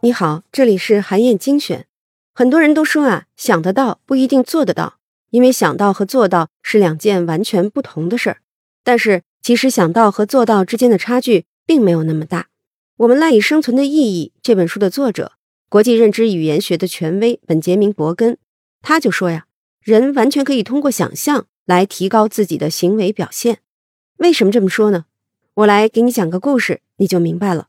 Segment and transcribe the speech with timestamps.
[0.00, 1.84] 你好，这里是韩燕精选。
[2.32, 4.98] 很多人都说啊，想得到不一定做得到，
[5.30, 8.38] 因为想到和做到是两件完全不同的事儿。
[8.84, 12.46] 但是，其实想到和做到之间的差距并没有那么大。
[12.98, 15.32] 我们赖以生存的意义这本书的作者，
[15.68, 18.38] 国际认知语言学的权威本杰明·伯根，
[18.80, 19.46] 他就说呀，
[19.82, 23.58] 人完全可以通过想象来提高自己的行为表现。
[24.18, 25.06] 为什么这么说呢？
[25.54, 27.66] 我来给你讲个故事，你就明白了。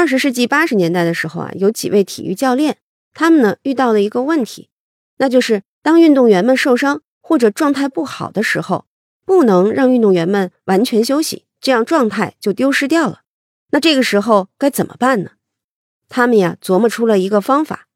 [0.00, 2.78] 二十世纪八十年代的时候啊，有几位体育教练，
[3.12, 4.70] 他们呢遇到了一个问题，
[5.18, 8.86] 那就是当运动员们受伤或者状态不好的时候，
[9.26, 13.20] 不能让运动员们完全休息，这样状态就丢失掉了。
[13.72, 15.32] 那这个时候该怎么办呢？
[16.08, 17.86] 他们呀琢磨出了一个方法，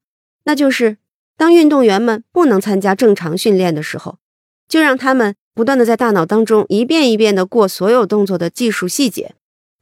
[0.44, 0.98] 那就是
[1.38, 4.18] 当运动员们不能参加正常训练的时候，
[4.68, 9.34] 就让他们不断的在大脑当中一遍一遍的过所有动作的技术细节。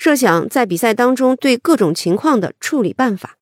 [0.02, 3.36] 设想在比赛当中对各种情况的处理办法，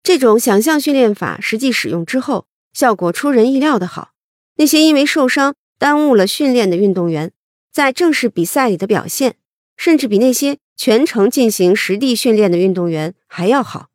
[0.00, 4.12] 这种想象训练法实际使用之后，效果出人意料的好。
[4.58, 7.32] 那些因为受伤耽误了训练的运动员，
[7.72, 9.34] 在正式比赛里的表现，
[9.76, 13.88] 甚至比那些全程进行实地训练的运动员还要好。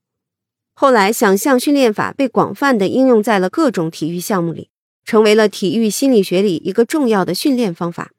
[0.74, 4.70] 后来，想象训练法被广泛的应用在了各种体育项目里，
[5.06, 8.12] 成为了体育心理学里一个重要的训练方法。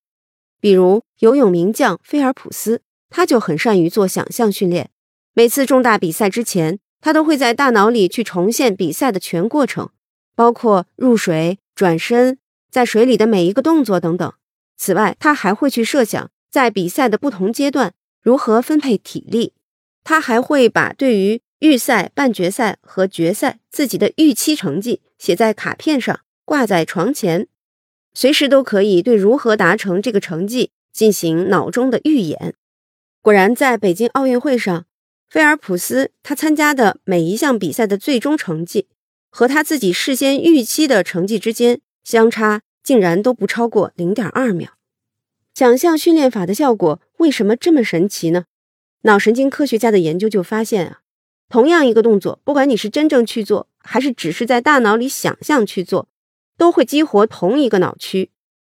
[0.58, 2.80] 比如，游泳名将菲尔普斯。
[3.16, 4.90] 他就很善于做想象训练，
[5.34, 9.90] 每次重大比赛之前，他都会在大脑里去重现比赛的全过程，
[10.34, 12.40] 包括入水、转身、
[12.72, 14.32] 在水里的每一个动作等等。
[14.76, 19.52] 此外，他还会去设想在比赛的不同阶段如何分配体力。
[20.02, 27.46] 他还会把对于预赛、半决赛和决赛自己的预期成绩写在卡片上，挂在床前，
[28.12, 32.56] 随时都可以对如何达成这个成绩进行脑中的预演。
[33.24, 34.84] 果然，在北京奥运会上，
[35.30, 38.86] 菲尔普斯他参加的每一项比赛的最终成绩
[39.30, 44.72] 和他自己事先预期的成绩之间相差竟然都不超过零点二秒。
[45.54, 48.44] 想象训练法的效果为什么这么神奇呢？
[49.04, 51.00] 脑神经科学家的研究就发现啊，
[51.48, 56.10] 同样一个动作，不管你是真正去做，还是只是在大脑里想象去做，
[56.58, 58.30] 都会激活同一个脑区，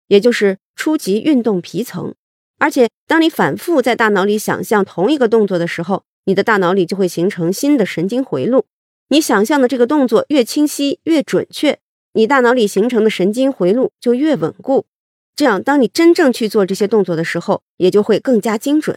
[0.09, 2.15] 也就是初级运动皮层。
[2.63, 8.67] 而且，当你反复在大脑里想象同一个动作的时候，你的大脑里就会形成新的神经回路。
[9.09, 11.81] 你想象的这个动作越清晰、越准确，
[12.13, 14.87] 你大脑里形成的神经回路就越稳固。
[15.35, 18.97] 这样，当你真正去做这些动作的时候，也就会更加精准。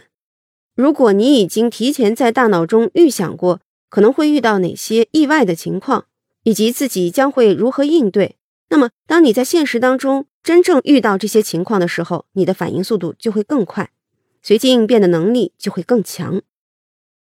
[0.76, 3.60] 如果你已经提前在大脑中预想过
[3.90, 6.04] 可能会遇到哪些意外的情况，
[6.44, 8.36] 以及自己将会如何应对，
[8.70, 13.90] 那么当你在现实当中，真正遇到这些情况的时候，你的反应速度就会更快，
[14.40, 16.40] 随机应变的能力就会更强。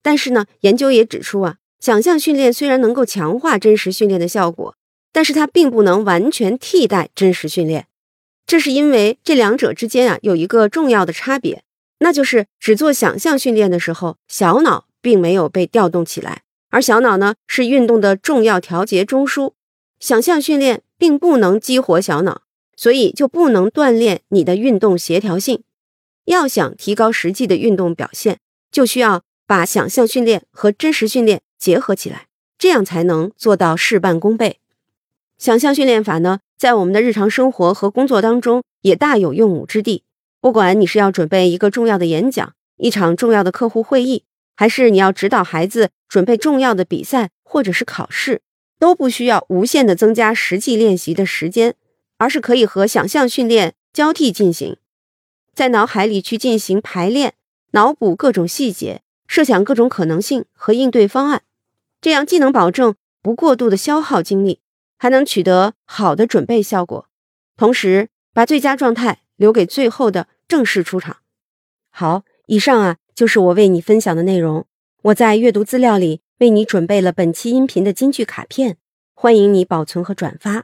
[0.01, 4.75] 但是呢，研究也指出啊，想象训练虽然能够强化真实训练的效果，
[5.11, 7.85] 但是它并不能完全替代真实训练。
[8.47, 11.63] 这是因为这两者之间啊有一个重要的差别，
[11.99, 16.41] 那就是只做想象训练的时候，小脑并没有被调动起来，
[16.71, 19.53] 而小脑呢是运动的重要调节中枢。
[19.99, 22.41] 想象训练并不能激活小脑。
[22.75, 25.63] 所以就不能锻炼你的运动协调性。
[26.25, 28.39] 要想提高实际的运动表现，
[28.71, 34.59] 就需要把想象训练和真实训练结合起来，这样才能做到事半功倍。
[35.37, 40.03] 想象训练法呢，在我们的日常生活和工作当中也大有用武之地。
[40.39, 44.23] 不管你是要准备一个重要的演讲、一场重要的客户会议，
[44.55, 48.41] 还是你要指导孩子准备重要的比赛或者是考试，
[48.79, 51.75] 都不需要无限的增加实际练习的时间。
[52.23, 54.77] 而是可以和想象训练交替进行，
[55.53, 57.33] 在脑海里去进行排练，
[57.71, 61.41] 脑补各种细节，设想各种可能性和应对方案。
[61.99, 64.61] 这样既能保证不过度的消耗精力，
[64.97, 67.09] 还能取得好的准备效果，
[67.57, 71.17] 同时把最佳状态留给最后的正式出场。
[71.89, 74.65] 好，以上啊就是我为你分享的内容。
[75.01, 78.77] 我在阅读资料里为你准备了本期音频的金句卡片，
[79.13, 80.63] 欢迎你保存和转发。